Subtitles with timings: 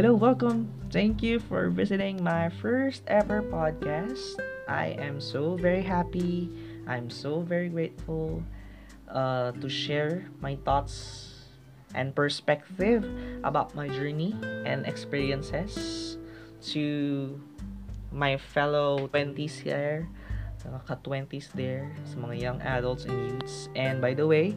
[0.00, 0.64] Hello, welcome.
[0.88, 4.40] Thank you for visiting my first ever podcast.
[4.64, 6.48] I am so very happy.
[6.88, 8.40] I'm so very grateful
[9.12, 11.44] uh, to share my thoughts
[11.92, 13.04] and perspective
[13.44, 14.32] about my journey
[14.64, 16.16] and experiences
[16.72, 17.36] to
[18.08, 20.08] my fellow 20s here,
[20.64, 23.68] mga ka-20s there, sa mga young adults and youths.
[23.76, 24.56] And by the way,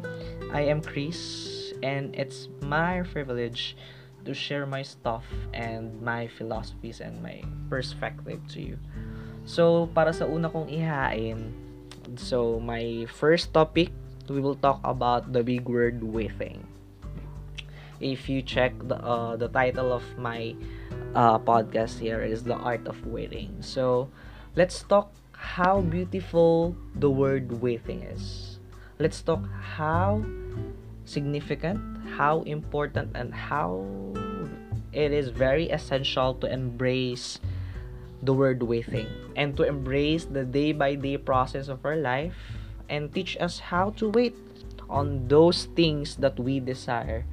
[0.55, 3.75] I am Chris and it's my privilege
[4.25, 5.23] to share my stuff
[5.53, 8.77] and my philosophies and my perspective to you.
[9.45, 11.51] So, para sa una kong ihain,
[12.15, 13.91] so my first topic,
[14.31, 16.63] we will talk about the big word waiting.
[17.99, 20.55] If you check the uh, the title of my
[21.15, 23.59] uh, podcast here is the art of waiting.
[23.59, 24.07] So,
[24.55, 28.59] let's talk how beautiful the word waiting is.
[28.99, 29.43] Let's talk
[29.75, 30.23] how
[31.05, 31.79] significant,
[32.17, 33.85] how important, and how
[34.93, 37.39] it is very essential to embrace
[38.21, 42.33] the word waiting and to embrace the day by day process of our life
[42.87, 44.35] and teach us how to wait
[44.89, 47.25] on those things that we desire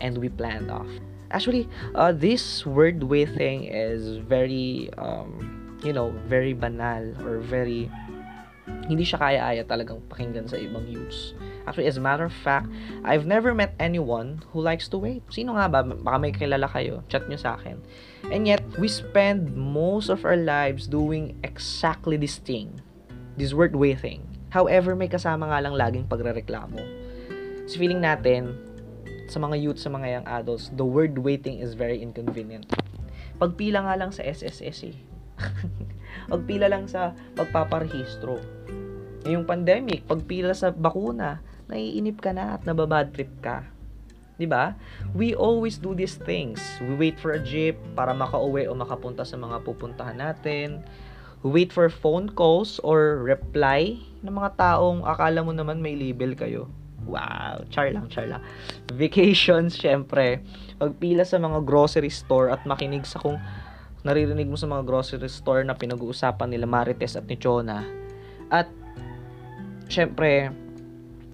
[0.00, 0.88] and we planned off.
[1.30, 7.90] Actually, uh, this word waiting is very, um, you know, very banal or very
[8.88, 11.36] hindi siya kaya-aya talagang pakinggan sa ibang youths.
[11.68, 12.72] Actually, as a matter of fact,
[13.04, 15.20] I've never met anyone who likes to wait.
[15.28, 15.84] Sino nga ba?
[15.84, 17.04] Baka may kilala kayo.
[17.12, 17.76] Chat nyo sa akin.
[18.32, 22.80] And yet, we spend most of our lives doing exactly this thing.
[23.36, 24.24] This word waiting.
[24.48, 26.80] However, may kasama nga lang laging pagrereklamo.
[27.68, 28.56] So, feeling natin,
[29.28, 32.64] sa mga youth, sa mga young adults, the word waiting is very inconvenient.
[33.36, 34.96] Pagpila nga lang sa SSS eh.
[36.28, 38.36] Pagpila lang sa pagpaparehistro.
[39.24, 43.64] Ngayong pandemic, pagpila sa bakuna, naiinip ka na at nababad trip ka.
[44.38, 44.78] 'Di ba?
[45.12, 46.62] We always do these things.
[46.78, 50.86] We wait for a jeep para makauwi o makapunta sa mga pupuntahan natin.
[51.42, 56.34] We wait for phone calls or reply ng mga taong akala mo naman may label
[56.38, 56.70] kayo.
[57.08, 58.42] Wow, char lang, char lang.
[58.90, 60.44] Vacations, syempre.
[60.76, 63.38] Pagpila sa mga grocery store at makinig sa kung
[64.06, 67.82] naririnig mo sa mga grocery store na pinag-uusapan nila Marites at ni Chona.
[68.48, 68.70] At,
[69.90, 70.54] syempre,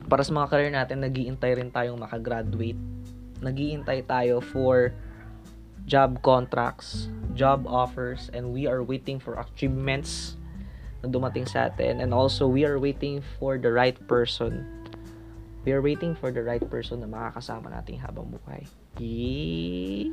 [0.09, 2.79] para sa mga career natin, nagiintay rin tayong makagraduate.
[3.45, 4.93] Nagiintay tayo for
[5.85, 10.41] job contracts, job offers, and we are waiting for achievements
[11.05, 12.01] na dumating sa atin.
[12.01, 14.65] And also, we are waiting for the right person.
[15.65, 18.69] We are waiting for the right person na makakasama nating habang buhay.
[19.01, 20.13] Yee!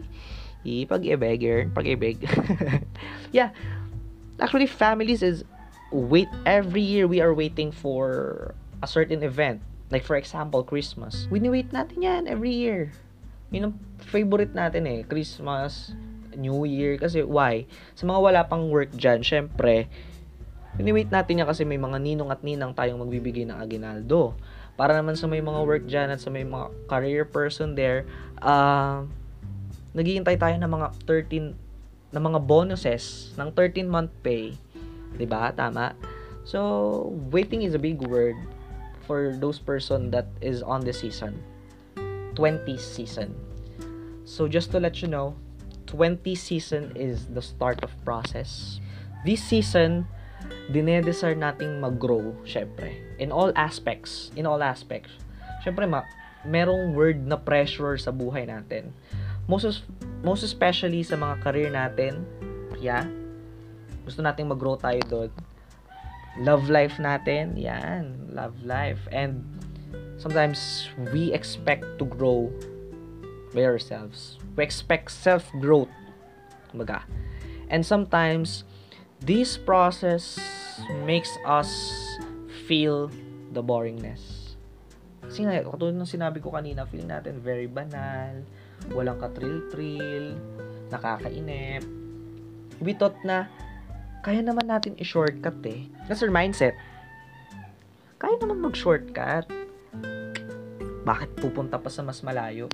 [0.64, 2.18] Pag-ibig, pag-ibig.
[3.36, 3.50] yeah.
[4.40, 5.44] Actually, families is
[5.92, 9.62] wait every year we are waiting for a certain event
[9.92, 11.28] Like for example, Christmas.
[11.28, 12.96] Wini-wait natin yan every year.
[13.52, 15.04] Yun ang favorite natin eh.
[15.04, 15.92] Christmas,
[16.32, 16.96] New Year.
[16.96, 17.68] Kasi why?
[18.00, 19.92] Sa mga wala pang work dyan, syempre,
[20.80, 24.32] wini-wait natin yan kasi may mga ninong at ninang tayong magbibigay ng aginaldo.
[24.80, 28.08] Para naman sa may mga work dyan at sa may mga career person there,
[28.40, 29.04] uh,
[29.92, 31.56] naghihintay tayo ng mga 13
[32.12, 34.56] ng mga bonuses ng 13 month pay.
[35.16, 35.52] 'Di ba?
[35.56, 35.96] Tama.
[36.42, 38.36] So, waiting is a big word
[39.06, 41.38] for those person that is on the season.
[42.36, 43.36] 20 season.
[44.24, 45.36] So just to let you know
[45.92, 48.80] 20 season is the start of process.
[49.28, 50.08] This season
[50.72, 52.96] dinedesire nating mag-grow syempre.
[53.20, 54.32] In all aspects.
[54.40, 55.12] In all aspects.
[55.62, 56.08] Syempre ma
[56.48, 58.96] merong word na pressure sa buhay natin
[59.52, 59.84] most
[60.24, 62.24] most especially sa mga career natin
[62.80, 63.04] yeah
[64.08, 65.32] gusto nating mag-grow tayo doon
[66.40, 69.04] love life natin, yan, love life.
[69.12, 69.44] And
[70.16, 72.48] sometimes we expect to grow
[73.52, 74.40] by ourselves.
[74.56, 75.92] We expect self-growth.
[76.72, 77.04] Kumbaga.
[77.68, 78.64] And sometimes
[79.20, 80.40] this process
[81.04, 81.72] makes us
[82.68, 83.12] feel
[83.52, 84.56] the boringness.
[85.28, 88.44] Kasi nga, katulad ng sinabi ko kanina, feeling natin very banal,
[88.90, 90.34] walang ka-thrill-thrill,
[90.90, 91.86] nakakainip.
[92.82, 93.46] We thought na
[94.22, 95.90] kaya naman natin i-shortcut eh.
[96.06, 96.78] That's our mindset.
[98.22, 99.50] Kaya naman mag-shortcut.
[101.02, 102.70] Bakit pupunta pa sa mas malayo?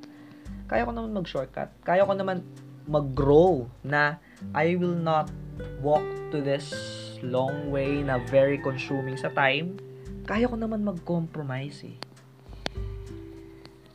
[0.68, 1.71] Kaya ko naman mag-shortcut.
[1.88, 2.44] Kaya ko naman
[2.88, 4.19] mag-grow na
[4.51, 5.31] I will not
[5.80, 6.04] walk
[6.36, 6.71] to this
[7.24, 9.80] long way na very consuming sa time.
[10.27, 11.98] Kaya ko naman mag-compromise eh.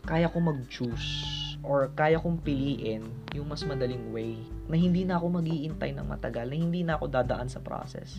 [0.08, 1.31] Kaya ko mag-choose
[1.62, 4.34] or kaya kong piliin yung mas madaling way
[4.66, 8.18] na hindi na ako maghihintay ng matagal, na hindi na ako dadaan sa process.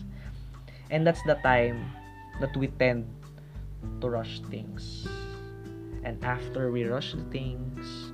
[0.88, 1.84] And that's the time
[2.40, 3.04] that we tend
[4.00, 5.04] to rush things.
[6.04, 8.12] And after we rush the things,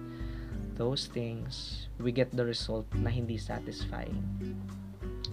[0.74, 4.22] those things, we get the result na hindi satisfying.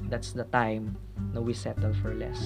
[0.09, 0.97] That's the time
[1.33, 2.39] na we settle for less.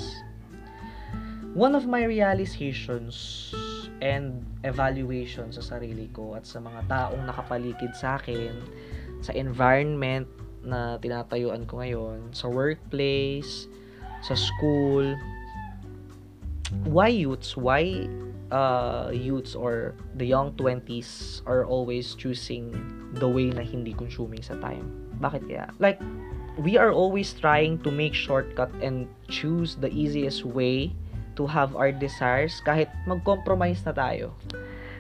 [1.52, 3.52] One of my realizations
[4.02, 8.58] and evaluation sa sarili ko at sa mga taong nakapaligid sa akin,
[9.22, 10.26] sa environment
[10.66, 13.70] na tinatayuan ko ngayon, sa workplace,
[14.26, 15.14] sa school,
[16.86, 18.10] why youths, why
[18.54, 22.74] uh, youths or the young 20s are always choosing
[23.18, 24.86] the way na hindi consuming sa time.
[25.22, 25.66] Bakit kaya?
[25.78, 26.02] Like,
[26.60, 30.94] we are always trying to make shortcut and choose the easiest way
[31.42, 34.38] to have our desires kahit mag-compromise na tayo.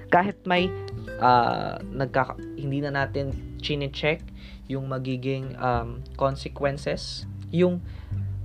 [0.09, 0.73] Kahit may
[1.21, 3.29] uh, nagka, hindi na natin
[3.61, 4.25] chine-check
[4.65, 7.77] yung magiging um, consequences, yung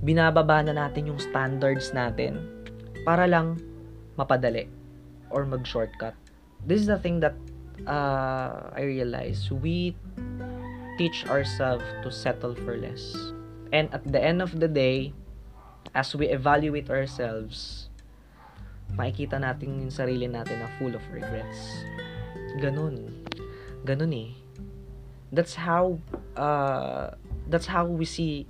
[0.05, 2.37] binababa na natin yung standards natin
[3.01, 3.57] para lang
[4.13, 4.69] mapadali
[5.33, 6.13] or mag-shortcut.
[6.61, 7.33] This is the thing that
[7.89, 9.49] uh, I realize.
[9.49, 9.97] We
[11.01, 13.33] teach ourselves to settle for less.
[13.73, 15.17] And at the end of the day,
[15.93, 17.86] as we evaluate ourselves,
[18.95, 21.83] makikita natin yung sarili natin na full of regrets.
[22.61, 23.11] Ganun.
[23.83, 24.31] Ganun eh.
[25.33, 25.99] That's how,
[26.39, 27.11] uh,
[27.51, 28.47] that's how we see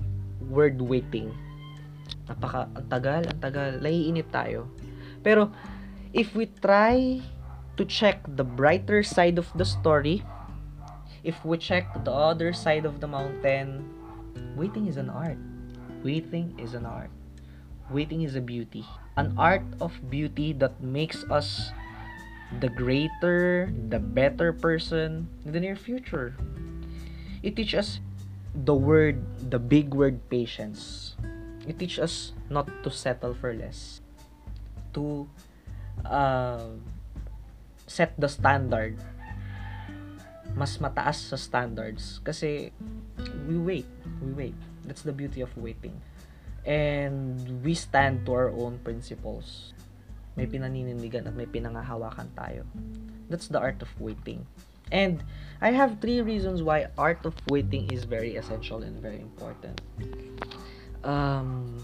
[0.48, 1.34] word waiting.
[2.30, 4.70] Napaka, ang tagal, ang tagal, naiinit tayo.
[5.26, 5.50] Pero,
[6.14, 7.20] if we try
[7.76, 10.22] to check the brighter side of the story,
[11.26, 13.84] if we check the other side of the mountain,
[14.56, 15.40] waiting is an art.
[16.06, 17.12] Waiting is an art.
[17.90, 18.86] Waiting is a beauty.
[19.16, 21.72] An art of beauty that makes us
[22.60, 26.36] the greater, the better person in the near future.
[27.44, 27.90] It teaches us
[28.54, 31.16] the word, the big word patience.
[31.68, 32.16] It teaches us
[32.50, 34.02] not to settle for less.
[34.94, 35.28] To
[36.06, 36.76] uh,
[37.88, 39.00] set the standard
[40.58, 42.74] mas mataas sa standards kasi
[43.46, 43.88] we wait
[44.26, 44.58] we wait
[44.90, 45.94] that's the beauty of waiting
[46.68, 49.72] and we stand to our own principles.
[50.36, 52.68] May pinaninindigan at may pinangahawakan tayo.
[53.32, 54.46] That's the art of waiting.
[54.92, 55.24] And
[55.64, 59.82] I have three reasons why art of waiting is very essential and very important.
[61.02, 61.82] Um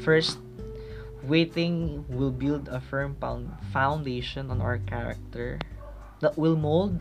[0.00, 0.40] first
[1.22, 3.14] waiting will build a firm
[3.70, 5.60] foundation on our character
[6.24, 6.96] that will mold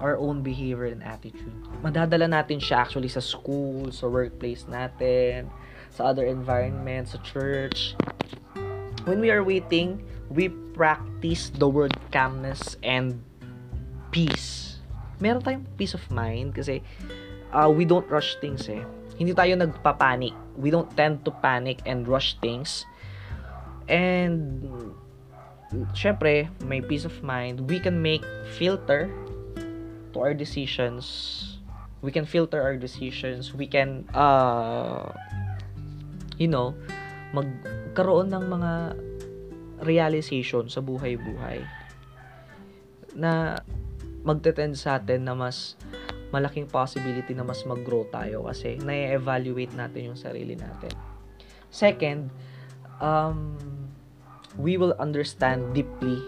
[0.00, 1.52] our own behavior and attitude.
[1.84, 5.52] Madadala natin siya actually sa school, sa workplace natin,
[5.90, 7.94] sa other environments, sa church.
[9.04, 13.20] When we are waiting, we practice the word calmness and
[14.14, 14.78] peace.
[15.20, 16.80] Meron tayong peace of mind kasi
[17.52, 18.82] uh, we don't rush things eh.
[19.20, 20.32] Hindi tayo nagpapanic.
[20.56, 22.88] We don't tend to panic and rush things.
[23.84, 24.64] And
[25.92, 27.68] syempre, may peace of mind.
[27.68, 28.24] We can make
[28.56, 29.12] filter
[30.12, 31.60] to our decisions
[32.02, 35.12] we can filter our decisions we can uh
[36.40, 36.72] you know
[37.36, 38.72] magkaroon ng mga
[39.84, 41.62] realization sa buhay-buhay
[43.14, 43.60] na
[44.24, 45.76] magtetend sa atin na mas
[46.32, 50.94] malaking possibility na mas mag-grow tayo kasi na-evaluate natin yung sarili natin.
[51.74, 52.30] Second,
[53.02, 53.58] um,
[54.54, 56.22] we will understand deeply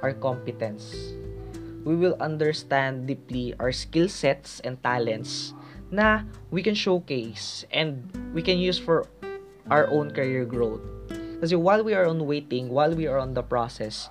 [0.00, 1.14] our competence
[1.84, 5.52] we will understand deeply our skill sets and talents
[5.92, 9.04] na we can showcase and we can use for
[9.70, 10.82] our own career growth.
[11.40, 14.08] Kasi while we are on waiting, while we are on the process,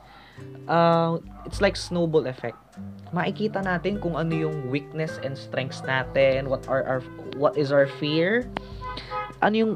[0.70, 2.58] uh, it's like snowball effect.
[3.14, 7.02] Makikita natin kung ano yung weakness and strengths natin, what are our
[7.38, 8.50] what is our fear,
[9.42, 9.74] ano yung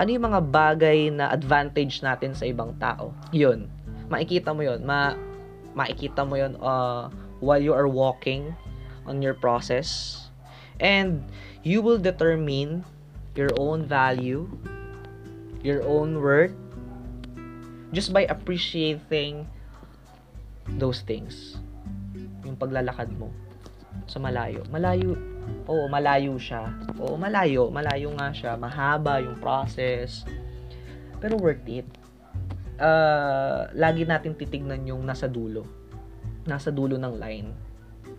[0.00, 3.14] ano yung mga bagay na advantage natin sa ibang tao.
[3.30, 3.70] Yun.
[4.10, 4.82] Makikita mo yun.
[4.82, 5.14] Ma
[5.74, 7.10] makikita mo yon uh,
[7.42, 8.54] while you are walking
[9.04, 10.22] on your process
[10.78, 11.20] and
[11.66, 12.86] you will determine
[13.34, 14.46] your own value
[15.64, 16.52] your own worth
[17.90, 19.48] just by appreciating
[20.76, 21.56] those things.
[22.44, 23.32] Yung paglalakad mo
[24.04, 24.60] sa malayo.
[24.68, 25.16] Malayo
[25.64, 26.68] oo malayo siya.
[27.00, 27.72] Oo malayo.
[27.72, 28.52] Malayo nga siya.
[28.60, 30.28] Mahaba yung process.
[31.22, 31.88] Pero worth it.
[32.76, 35.64] Uh, lagi natin titignan yung nasa dulo.
[36.44, 37.48] Nasa dulo ng line.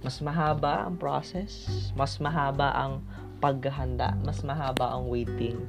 [0.02, 1.66] Mas mahaba ang process,
[1.98, 3.02] mas mahaba ang
[3.46, 5.62] paghahanda, mas mahaba ang waiting,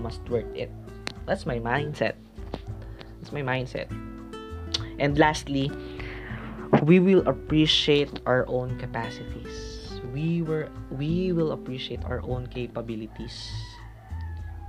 [0.00, 0.72] must worth it.
[1.28, 2.16] That's my mindset.
[3.20, 3.92] That's my mindset.
[4.96, 5.68] And lastly,
[6.88, 9.84] we will appreciate our own capacities.
[10.16, 13.52] We were we will appreciate our own capabilities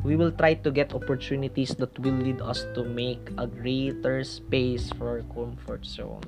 [0.03, 4.91] we will try to get opportunities that will lead us to make a greater space
[4.95, 6.23] for our comfort zone.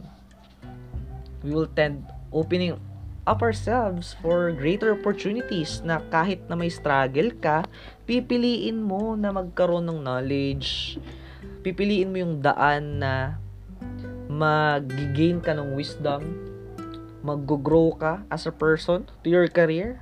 [1.44, 2.04] We will tend
[2.36, 2.76] opening
[3.30, 7.66] up ourselves for greater opportunities na kahit na may struggle ka,
[8.10, 10.98] pipiliin mo na magkaroon ng knowledge.
[11.62, 13.38] Pipiliin mo yung daan na
[14.26, 16.26] mag-gain ka ng wisdom,
[17.22, 20.02] mag-grow ka as a person to your career,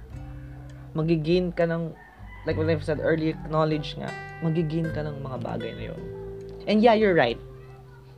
[0.95, 1.91] mag-gain ka ng,
[2.47, 4.07] like what I've said earlier, knowledge nga,
[4.39, 6.01] mag-gain ka ng mga bagay na yun.
[6.69, 7.39] And yeah, you're right.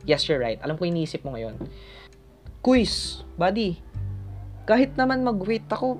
[0.06, 0.62] Yes, you're right.
[0.62, 1.58] Alam ko iniisip mo ngayon.
[2.62, 3.82] Quiz, buddy,
[4.64, 5.98] kahit naman mag-wait ako,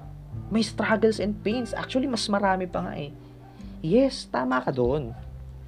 [0.52, 1.72] may struggles and pains.
[1.72, 3.10] Actually, mas marami pa nga eh.
[3.82, 5.10] Yes, tama ka doon.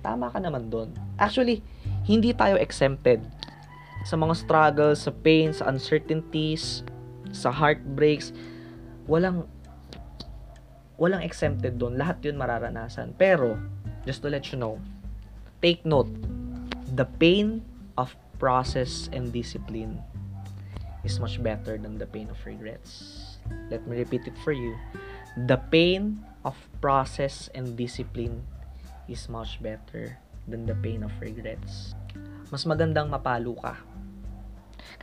[0.04, 0.92] Tama ka naman doon.
[1.16, 1.64] Actually,
[2.04, 3.24] hindi tayo exempted
[4.04, 6.84] sa mga struggles, sa pains, sa uncertainties,
[7.32, 8.30] sa heartbreaks.
[9.08, 9.48] Walang
[11.00, 11.98] walang exempted doon.
[11.98, 13.16] Lahat 'yun mararanasan.
[13.18, 13.58] Pero,
[14.04, 14.78] just to let you know,
[15.64, 16.12] take note,
[16.94, 17.64] the pain
[17.96, 19.98] of process and discipline
[21.04, 23.36] is much better than the pain of regrets.
[23.68, 24.72] Let me repeat it for you.
[25.36, 28.48] The pain of process and discipline
[29.06, 30.16] is much better
[30.48, 31.92] than the pain of regrets.
[32.48, 33.76] Mas magandang mapalo ka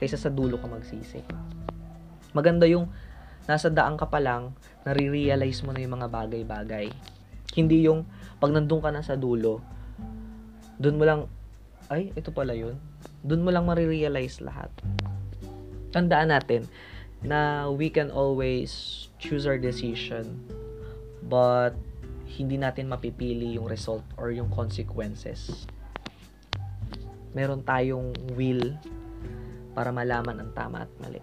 [0.01, 1.21] kaysa sa dulo ka magsisi.
[2.33, 2.89] Maganda yung
[3.45, 6.89] nasa daan ka pa lang, nare-realize mo na yung mga bagay-bagay.
[7.53, 8.09] Hindi yung
[8.41, 9.61] pag nandun ka na sa dulo,
[10.81, 11.29] dun mo lang,
[11.91, 12.79] ay, ito pala yun.
[13.21, 14.71] Dun mo lang marirealize lahat
[15.91, 16.65] tandaan natin
[17.21, 20.41] na we can always choose our decision
[21.29, 21.77] but
[22.31, 25.67] hindi natin mapipili yung result or yung consequences.
[27.35, 28.75] Meron tayong will
[29.75, 31.21] para malaman ang tama at mali.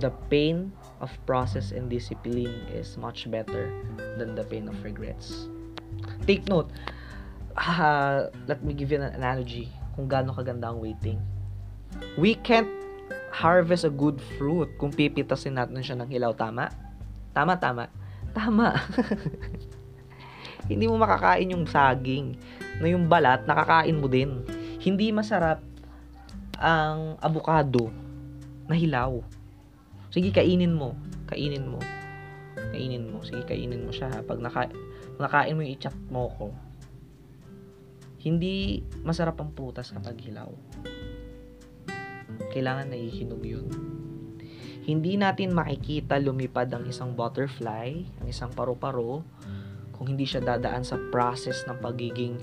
[0.00, 0.72] The pain
[1.04, 3.68] of process and discipline is much better
[4.16, 5.52] than the pain of regrets.
[6.24, 6.72] Take note,
[7.56, 11.20] uh, let me give you an analogy kung gaano kaganda ang waiting.
[12.16, 12.81] We can't
[13.32, 16.36] harvest a good fruit kung pipitasin natin siya ng hilaw.
[16.36, 16.68] Tama?
[17.32, 17.88] Tama, tama.
[18.36, 18.76] Tama.
[20.70, 22.36] Hindi mo makakain yung saging
[22.78, 24.44] na yung balat, nakakain mo din.
[24.78, 25.64] Hindi masarap
[26.60, 27.88] ang avocado
[28.68, 29.18] na hilaw.
[30.12, 30.92] Sige, kainin mo.
[31.26, 31.80] Kainin mo.
[32.70, 33.24] Kainin mo.
[33.24, 34.12] Sige, kainin mo siya.
[34.22, 34.68] Pag naka,
[35.16, 36.46] nakain mo yung i-chat mo ko,
[38.22, 40.52] hindi masarap ang prutas kapag hilaw
[42.52, 43.66] kailangan naihinog yun.
[44.82, 49.22] Hindi natin makikita lumipad ang isang butterfly, ang isang paru-paro,
[49.94, 52.34] kung hindi siya dadaan sa process ng pagiging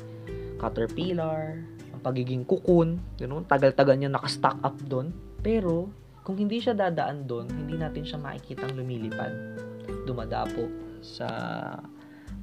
[0.56, 1.60] caterpillar,
[1.92, 2.96] ang pagiging cocoon,
[3.28, 5.12] know, tagal-tagal niya nakastack up doon.
[5.44, 5.92] Pero,
[6.24, 9.60] kung hindi siya dadaan doon, hindi natin siya makikitang lumilipad,
[10.08, 10.72] dumadapo
[11.04, 11.28] sa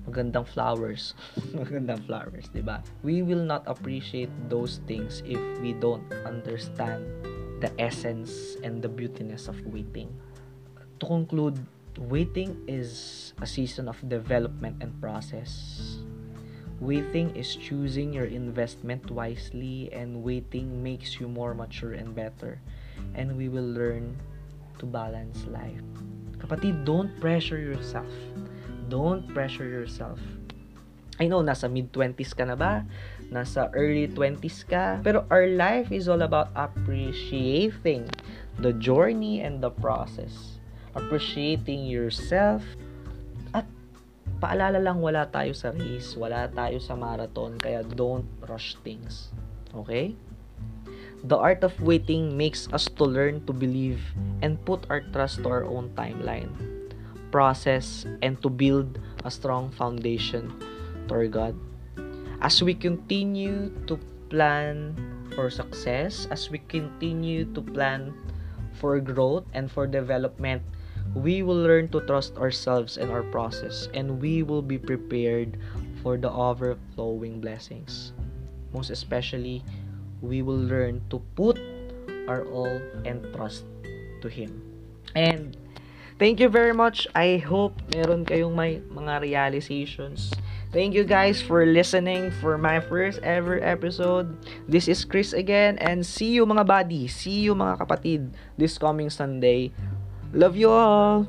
[0.05, 1.17] magandang flowers.
[1.59, 2.85] magandang flowers, 'di ba?
[3.01, 7.05] We will not appreciate those things if we don't understand
[7.61, 10.13] the essence and the beautiness of waiting.
[11.01, 11.57] To conclude,
[11.99, 15.97] waiting is a season of development and process.
[16.81, 22.61] Waiting is choosing your investment wisely, and waiting makes you more mature and better.
[23.17, 24.21] And we will learn
[24.79, 25.81] to balance life.
[26.37, 28.13] Kapatid, don't pressure yourself.
[28.93, 30.21] Don't pressure yourself.
[31.17, 32.85] I know, nasa mid-20s ka na ba?
[33.31, 35.03] Nasa early 20s ka.
[35.03, 38.07] Pero our life is all about appreciating
[38.63, 40.61] the journey and the process.
[40.97, 42.63] Appreciating yourself.
[43.53, 43.69] At
[44.41, 49.35] paalala lang, wala tayo sa race, wala tayo sa marathon, kaya don't rush things.
[49.77, 50.17] Okay?
[51.27, 54.01] The art of waiting makes us to learn to believe
[54.41, 56.53] and put our trust to our own timeline,
[57.35, 60.55] process, and to build a strong foundation
[61.11, 61.59] to God
[62.41, 64.97] as we continue to plan
[65.35, 68.15] for success, as we continue to plan
[68.77, 70.63] for growth and for development,
[71.15, 75.57] we will learn to trust ourselves and our process, and we will be prepared
[76.03, 78.13] for the overflowing blessings.
[78.73, 79.65] Most especially,
[80.21, 81.61] we will learn to put
[82.29, 83.65] our all and trust
[84.21, 84.61] to Him.
[85.15, 85.57] And
[86.19, 87.07] thank you very much.
[87.15, 90.33] I hope meron kayong may mga realizations
[90.75, 94.37] Thank you guys for listening for my first ever episode.
[94.69, 98.21] This is Chris again and see you mga buddy, see you mga kapatid
[98.59, 99.73] this coming Sunday.
[100.35, 101.25] Love you all!